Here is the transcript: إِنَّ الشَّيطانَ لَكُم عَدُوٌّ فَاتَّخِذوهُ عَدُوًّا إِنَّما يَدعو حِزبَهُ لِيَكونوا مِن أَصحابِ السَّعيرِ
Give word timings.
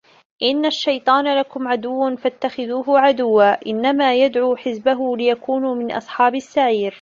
إِنَّ 0.43 0.65
الشَّيطانَ 0.65 1.37
لَكُم 1.39 1.67
عَدُوٌّ 1.67 2.15
فَاتَّخِذوهُ 2.15 2.99
عَدُوًّا 2.99 3.57
إِنَّما 3.67 4.15
يَدعو 4.15 4.55
حِزبَهُ 4.55 5.17
لِيَكونوا 5.17 5.75
مِن 5.75 5.91
أَصحابِ 5.91 6.35
السَّعيرِ 6.35 6.89